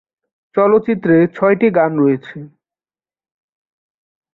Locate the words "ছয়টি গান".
1.35-1.91